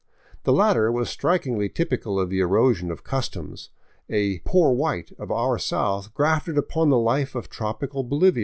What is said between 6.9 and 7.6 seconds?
life of